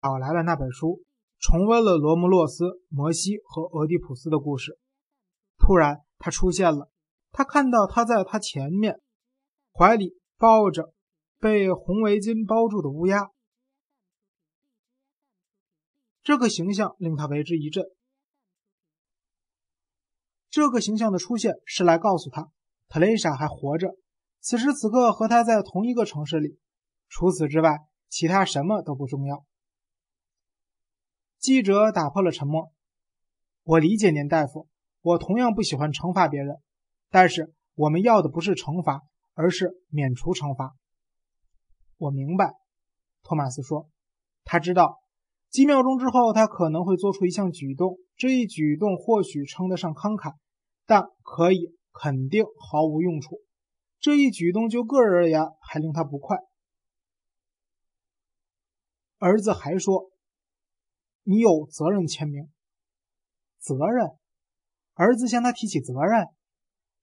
[0.00, 1.02] 找来了那本书，
[1.38, 4.78] 重温了罗姆洛斯、摩西和俄狄浦斯的故事。
[5.58, 6.90] 突然，他出现了。
[7.30, 9.00] 他看到他在他前面，
[9.72, 10.92] 怀里抱着
[11.38, 13.30] 被红围巾包住的乌鸦。
[16.22, 17.84] 这个形象令他为之一振。
[20.48, 22.50] 这个形象的出现是来告诉他，
[22.88, 23.96] 特蕾莎还活着，
[24.40, 26.58] 此时此刻和他在同一个城市里。
[27.08, 27.78] 除此之外，
[28.08, 29.44] 其他什么都不重要。
[31.38, 32.72] 记者打破了沉默
[33.64, 34.66] ：“我理解您，大夫。
[35.00, 36.56] 我同样不喜欢惩罚别人，
[37.10, 39.02] 但是我们要的不是惩罚，
[39.34, 40.74] 而是免除惩罚。”
[41.96, 42.54] 我明白，
[43.22, 43.88] 托马斯说。
[44.44, 45.00] 他知道。
[45.50, 47.98] 几秒钟之后，他可能会做出一项举动。
[48.16, 50.34] 这一举动或许称得上慷慨，
[50.84, 53.40] 但可以肯定毫无用处。
[53.98, 56.36] 这一举动就个人而言还令他不快。
[59.18, 60.10] 儿子还说
[61.28, 62.48] ：“你有责任签名。”
[63.60, 64.16] 责任？
[64.94, 66.28] 儿子向他提起责任？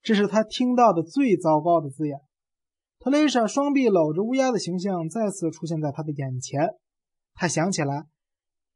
[0.02, 2.20] 这是他听到的最糟糕的字眼。
[2.98, 6.76] 特蕾莎双臂搂着乌鸦的形象再次出现在他的眼前。
[7.36, 8.08] 他想起来。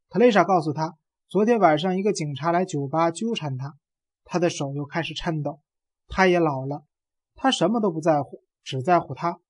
[0.08, 0.96] 特蕾莎告诉他，
[1.28, 3.76] 昨天晚上一个警察来酒吧纠缠他，
[4.22, 5.60] 他的手又开始颤抖。
[6.06, 6.84] 他也老了，
[7.34, 9.40] 他什么都不在乎，只在乎他。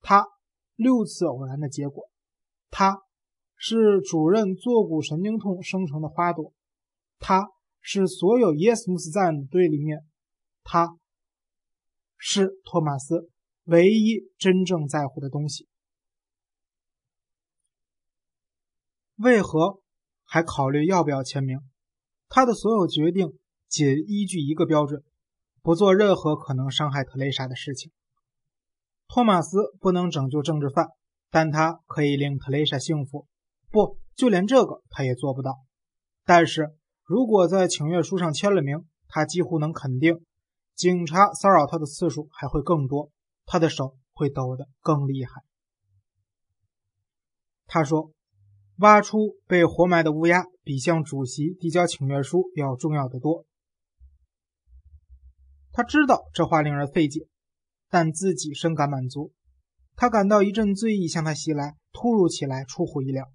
[0.00, 0.26] 他
[0.74, 2.10] 六次偶然的结果，
[2.70, 3.02] 他
[3.60, 6.54] 是主任坐骨神经痛生成的花朵，
[7.18, 10.06] 他是所有耶斯穆斯赞的对立面，
[10.62, 10.96] 他
[12.16, 13.28] 是托马斯
[13.64, 15.66] 唯一真正在乎的东西。
[19.16, 19.80] 为何
[20.24, 21.58] 还考虑要不要签名？
[22.28, 25.02] 他的所有决定仅依据一个标准：
[25.62, 27.90] 不做任何可能伤害特蕾莎的事情。
[29.08, 30.90] 托马斯不能拯救政治犯，
[31.30, 33.26] 但他可以令特蕾莎幸福。
[33.70, 35.58] 不，就连这个他也做不到。
[36.24, 36.74] 但是
[37.04, 40.24] 如果在请愿书上签了名，他几乎能肯定，
[40.74, 43.10] 警察骚扰他的次数还会更多，
[43.46, 45.42] 他的手会抖得更厉害。
[47.66, 48.12] 他说。
[48.80, 53.44] 挖出被活埋的乌鸦，比向主席递交请愿书要重要的多。
[55.72, 57.26] 他知道这话令人费解，
[57.88, 59.32] 但自己深感满足。
[59.96, 63.28] 他感到一阵醉意向他袭来，突如其来，出乎意料。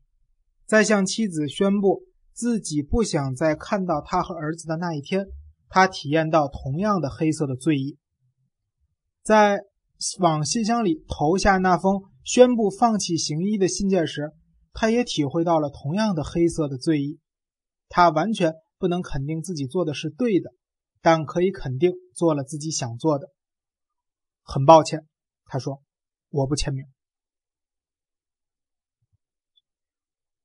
[0.66, 2.04] 在向妻子宣布
[2.34, 5.28] 自己不想再看到他和儿子的那一天，
[5.70, 7.98] 他体验到同样的黑色的醉意。
[9.22, 9.60] 在
[10.20, 14.32] 往信箱里投下那封宣布放弃行医的信件时。
[14.76, 17.20] 他也体会到了同样的黑色的醉意。
[17.90, 20.50] 他完全不能肯定自己做的是对的，
[21.00, 23.30] 但可以肯定做了自己想做的。
[24.42, 25.06] 很抱歉，
[25.46, 25.84] 他说
[26.34, 26.88] ：“我不签名。”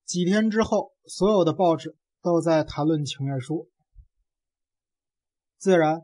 [0.08, 3.68] 几天之后，所有的报纸都在谈论请愿书。
[5.58, 6.00] 自然，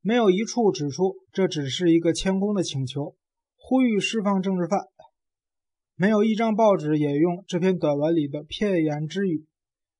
[0.00, 3.16] 没有一处指出这只是一个谦恭的请求，
[3.56, 4.82] 呼吁释放政治犯。
[5.96, 9.44] 没有一张报纸引用这篇短文里的片言之语。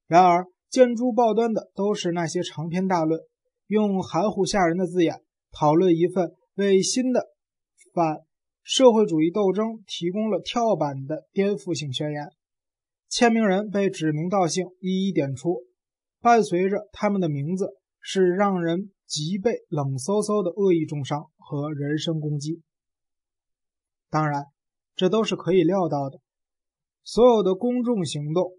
[0.07, 3.21] 然而，见诸报端的都是那些长篇大论，
[3.67, 5.21] 用含糊吓人的字眼
[5.51, 7.27] 讨论一份为新的
[7.93, 8.19] 反
[8.63, 12.31] 社会主义斗争提供了跳板的颠覆性宣言。
[13.09, 15.63] 签名人被指名道姓，一一点出，
[16.21, 17.69] 伴随着他们的名字
[18.01, 22.63] 是让人脊背冷飕飕的恶意重伤和人身攻击。
[24.11, 24.45] 当然。
[24.99, 26.19] 这都是可以料到的。
[27.05, 28.51] 所有的公众行动，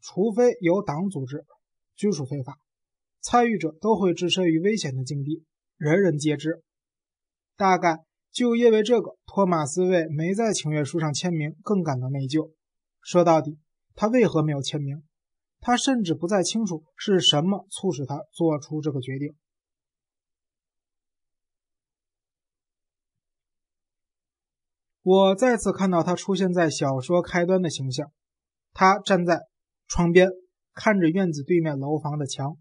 [0.00, 1.44] 除非由党组织，
[1.94, 2.58] 均属非法。
[3.20, 5.44] 参与者都会置身于危险的境地，
[5.76, 6.62] 人人皆知。
[7.58, 12.52] 大概就因为这个，托马斯为没在请愿书上签名更感到内疚。
[13.02, 13.58] 说到底，
[13.96, 15.02] 他为何没有签名？
[15.58, 19.34] 他甚至不再清楚是什么促使他做出这个决定。
[25.02, 28.12] 我再次看到他出现在小说开端的形象，
[28.72, 29.40] 他站在
[29.88, 30.28] 窗边，
[30.74, 32.58] 看着院子对面楼房的墙，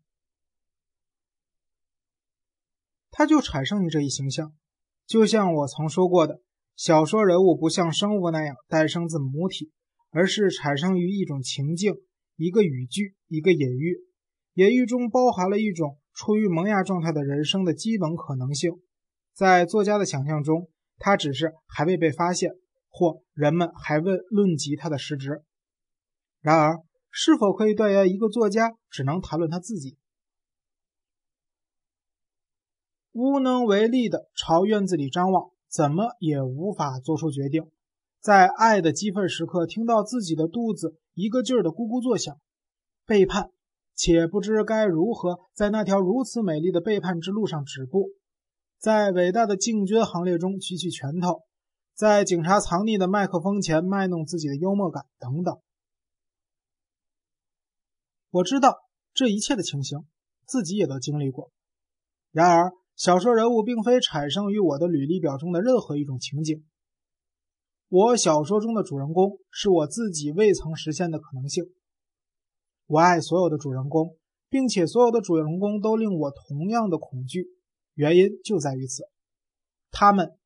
[3.12, 4.54] 他就产生于这一形象。
[5.06, 6.40] 就像我曾说过的，
[6.76, 9.72] 小说人物不像生物那样诞生自母体，
[10.16, 11.94] 而是产生于一种情境、
[12.38, 13.98] 一个语句、一个隐喻。
[14.54, 18.80] 隐喻中包含了一种处于萌芽状态的人生的基本可能性，
[19.34, 20.70] 在作家的想象中。
[20.98, 22.52] 他只是还未被发现，
[22.88, 25.44] 或人们还未论及他的实质。
[26.40, 26.80] 然而，
[27.12, 29.98] 是否可以断言一个作家只能谈论他自己？
[33.12, 37.70] 无能为力地朝院子里张望，怎么也无法做出决定。
[38.26, 42.40] 在爱的激愤时刻，听到自己的肚子一个劲儿的咕咕作响，
[43.06, 43.52] 背叛，
[43.94, 48.14] 且不知该如何在那条如此美丽的背叛之路上止步，
[48.80, 51.44] 在伟大的禁军行列中举起拳头，
[51.94, 55.60] 在警察藏匿的麦克风前卖弄自己的幽默感，等等。
[58.32, 58.80] 我知道
[59.14, 60.04] 这一切的情形，
[60.48, 61.52] 自己也都经历过。
[62.32, 66.66] 然而，小说人物并非产生于我的履历表中的任何一种情景。
[67.88, 71.66] 我小说中的主人公是我自己未曾实现的可能性。
[72.88, 74.18] 我爱所有的主人公，
[74.50, 77.48] 并且所有的主人公都令我同样的恐惧。
[77.94, 79.04] 原因就在于此：
[79.92, 80.38] 他们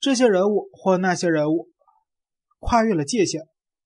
[0.00, 1.68] 这些人物或那些人物
[2.58, 3.42] 跨越了界限，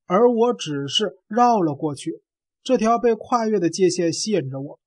[0.07, 2.23] 而我只是绕了过去。
[2.63, 4.79] 这条被跨越的界限吸引着我。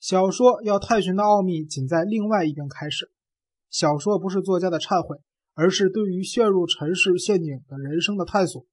[0.00, 3.10] 小说要探寻的奥秘仅在另外一边开始。
[3.68, 5.18] 小说不是作家的忏悔。
[5.58, 8.64] 而是对于陷入尘世陷阱的人生的探索。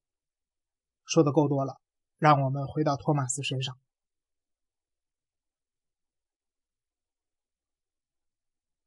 [1.03, 1.81] 说的够多了，
[2.19, 3.75] 让我们回到托马斯身上。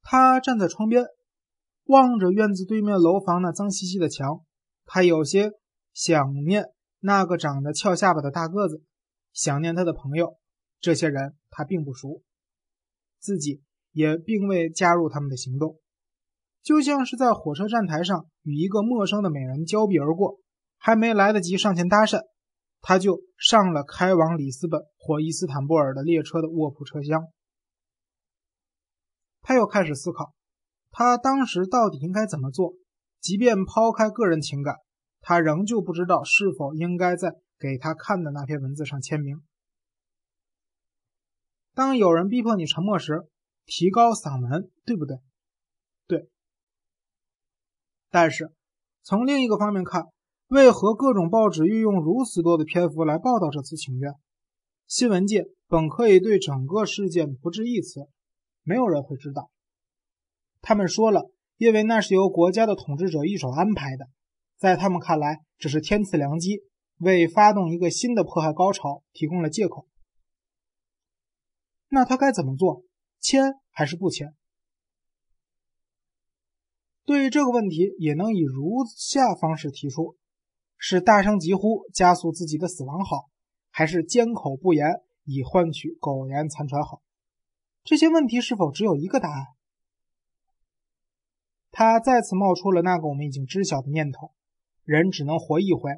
[0.00, 1.06] 他站在窗边，
[1.86, 4.44] 望着院子对面楼房那脏兮兮的墙。
[4.84, 5.50] 他有些
[5.92, 6.66] 想念
[7.00, 8.80] 那个长得翘下巴的大个子，
[9.32, 10.38] 想念他的朋友。
[10.78, 12.22] 这些人他并不熟，
[13.18, 15.80] 自己也并未加入他们的行动。
[16.62, 20.38] 就像是在火车站台上与一个陌生的美人交臂而过，
[20.76, 22.22] 还没来得及上前搭讪，
[22.80, 27.28] 他就上了开往里斯本或伊斯坦布尔的列车的卧铺车厢。
[29.40, 30.34] 他又开始思考，
[30.90, 32.74] 他当时到底应该怎么做。
[33.20, 34.76] 即便抛开个人情感，
[35.20, 39.42] 他仍旧不知道是否应该在给他看的那篇文字上签名。
[41.74, 43.28] 当有人逼迫你沉默时，
[43.64, 45.16] 提高嗓门，对不对？
[46.06, 46.28] 对。
[48.10, 48.52] 但是，
[49.02, 50.06] 从另一个方面看，
[50.48, 54.14] 为何各种报纸运用如此多的篇幅来报道这次请愿？
[54.86, 58.08] 新闻界本可以对整个事件不置一词，
[58.62, 59.50] 没有人会知道。
[60.62, 64.08] 他们说了，因为那是由国家的统治者一手安排的，
[64.56, 66.62] 在他们看来，这是天赐良机，
[66.98, 69.86] 为发动一个新的迫害高潮提供了借口。
[71.90, 72.84] 那他该怎么做？
[73.20, 74.34] 签还是不签？
[77.08, 80.16] 对于这个问题，也能以如下方式提出：
[80.76, 83.30] 是大声疾呼加速自己的死亡好，
[83.70, 84.86] 还是缄口不言
[85.24, 87.00] 以换取苟延残喘好？
[87.82, 89.46] 这些问题是否只有一个答案？
[91.70, 94.32] 他再次冒出了那个我们已经知晓的念头：
[94.84, 95.90] 人只能活一回，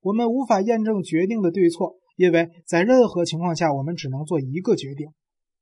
[0.00, 5.12] 我们无法验证决定的对错，因为在任何情况下，我们只能做一个决定。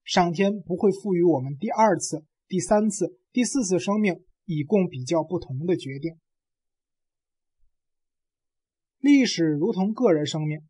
[0.03, 4.25] 上天不会赋予我们第二次、第三次、第四次生命。
[4.45, 6.17] 以供比较不同的决定。
[8.99, 10.61] 历史如同个人生命，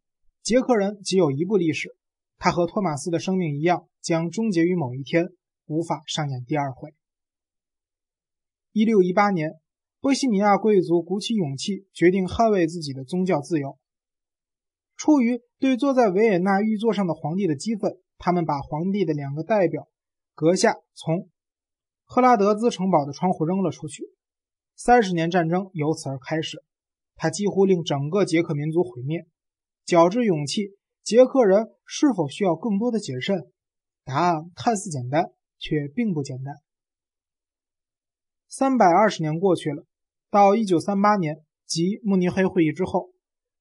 [0.43, 1.97] 捷克人只有一部历史，
[2.37, 5.29] 他和托马斯的生命一样，将终结于某一天，
[5.67, 6.95] 无法上演第二回。
[8.73, 9.53] 一六一八年，
[10.01, 13.79] 波西米亚贵族鼓起勇气，决定捍卫自己的宗教自由。
[14.97, 19.89] 出于对坐在维也纳玉座上的皇帝的激愤，他们把皇帝的两个代表
[20.35, 21.29] 阁下从。
[22.05, 24.05] 赫拉德兹城堡的窗户扔了出去，
[24.77, 26.63] 三十年战争由此而开始。
[27.17, 29.27] 它几乎令整个捷克民族毁灭。
[29.85, 33.51] 较之勇气，捷克人是否需要更多的谨慎？
[34.05, 36.57] 答案看似简单，却并不简单。
[38.49, 39.85] 三百二十年过去了，
[40.31, 43.11] 到一九三八年即慕尼黑会议之后，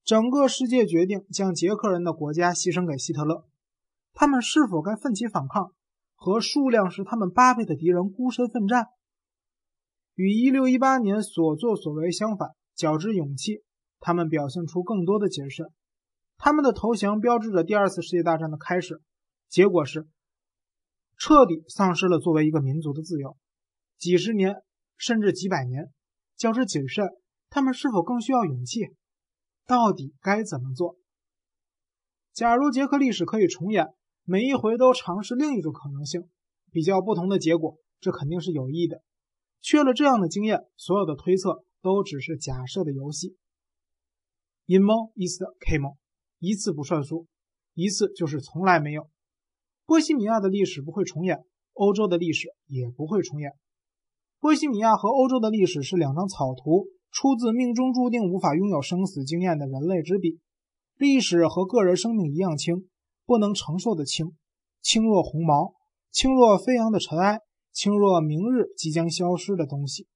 [0.03, 3.45] 整个世界决定将捷克人的国家牺牲给希特勒。
[4.13, 5.73] 他们是否该奋起反抗？
[6.23, 8.85] 和数量是他们八倍的敌人孤身奋战，
[10.15, 13.61] 与一六一八年所作所为相反，较之勇气，
[13.99, 15.65] 他们表现出更多的谨慎。
[16.37, 19.01] 他们的投降标志着第二次世界大战的开始，
[19.49, 20.07] 结果是
[21.17, 23.35] 彻底丧失了作为一个民族的自由。
[23.97, 24.63] 几十年
[24.95, 25.91] 甚至几百年，
[26.37, 27.05] 较之谨慎，
[27.49, 28.95] 他们是否更需要勇气？
[29.67, 30.95] 到底该怎么做？
[32.31, 33.87] 假如捷克历史可以重演？
[34.25, 36.29] 每一回都尝试另一种可能性，
[36.71, 39.01] 比较不同的结果，这肯定是有益的。
[39.61, 43.35] 缺了这样的经验，所有的推测都只是假设的游戏。
[44.65, 45.97] 阴谋一次 K 谋，
[46.39, 47.27] 一次不算数，
[47.73, 49.09] 一次就是从来没有。
[49.85, 53.51] 波西米亚的历史不会重演，欧洲的历史也不会重演。
[54.39, 60.39] 波西米亚和欧洲的历史是两张草图，出自命中注定无法拥有生死经验的人类之笔。
[60.97, 62.87] 历史和个人生命一样轻。
[63.25, 64.35] 不能承受的轻，
[64.81, 65.73] 轻若鸿毛，
[66.11, 67.39] 轻若飞扬的尘埃，
[67.71, 70.07] 轻若明日即将消失的东西。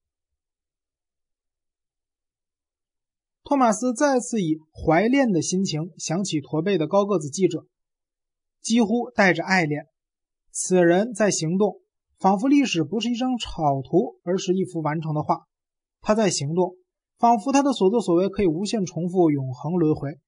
[3.42, 7.66] 托马斯再次以怀恋的心情想起驼背的高个子记者，
[8.60, 9.86] 几乎带着爱恋。
[10.50, 11.80] 此人在行动，
[12.18, 15.46] 仿佛历史不是一张草图，而是一幅完成的画。
[16.02, 16.76] 他在行动，
[17.16, 20.18] 仿佛他的所作所为可以无限重复、永恒轮回。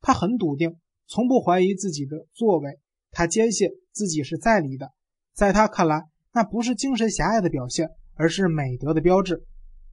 [0.00, 0.78] 他很笃定，
[1.08, 2.78] 从不怀疑自己的作为。
[3.10, 4.92] 他坚信自己是在理的。
[5.32, 9.44] 在他看来，那不是精神狭隘的表现，而是美德的标志。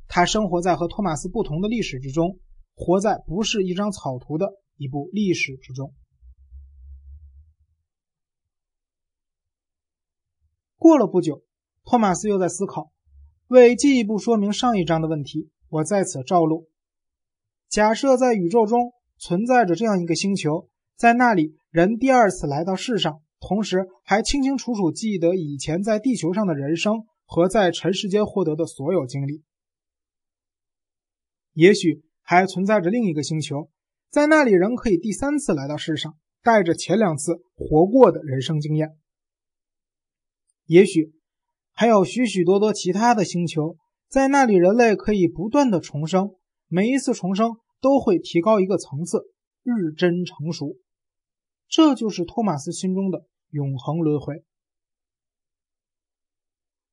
[0.08, 2.38] 他生活在和托马斯不同的历史之中。
[2.78, 5.94] 活在不是一张草图的一部历史之中。
[10.78, 11.42] 过了不久，
[11.86, 12.92] 托马斯又在思考。
[13.48, 16.68] 为进一步说明上一章的问题，我在此照录：
[17.70, 29.44] 假设在宇宙中存在着这样一个星球，在那里人第二次来到世上，同时还清清楚楚记得以前在地球上的人生和在尘世间获得的所有经历。
[31.54, 32.04] 也许。
[32.28, 33.70] 还存在着另一个星球，
[34.10, 38.98] 在那里人可以第三次来到世上，带着前两次活过的人生经验。
[40.66, 41.14] 也许
[41.72, 43.78] 还有许许多多其他的星球，
[44.10, 46.32] 在那里人类可以不断的重生，
[46.68, 49.20] 每一次重生都会提高一个层次，
[49.62, 50.76] 日臻成熟。
[51.68, 54.44] 这就是托马斯心中的永恒轮回。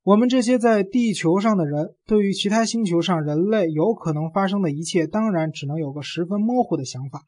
[0.02, 7.22] 我们这些在地球上的人，对于其他星球上人类有可能发生的一切，当然只能有个十分模糊的想法。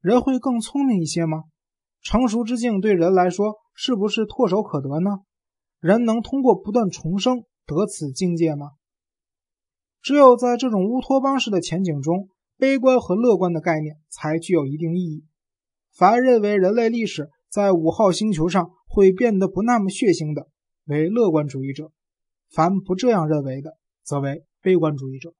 [0.00, 1.44] 人会更聪明一些吗？
[2.00, 5.10] 成熟之境对人来说是不是唾手可得呢？
[5.80, 8.70] 人能通过不断重生得此境界吗？
[10.00, 15.24] 只有在这种乌托邦式的前景中，悲观和乐观的概念才具有一定意义。
[15.96, 20.48] 凡认为人类历史在五号星球上会变得不那么血腥的，
[20.84, 21.90] 为乐观主义者。
[22.50, 25.32] 凡不这样认为的，则为悲观主义者。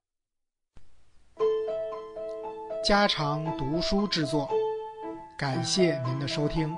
[2.82, 4.48] 家常读书制作，
[5.36, 6.74] 感谢您的收听。